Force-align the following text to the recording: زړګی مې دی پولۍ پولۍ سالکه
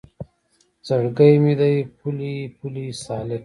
زړګی 0.87 1.33
مې 1.43 1.53
دی 1.59 1.75
پولۍ 1.97 2.35
پولۍ 2.57 2.87
سالکه 3.03 3.39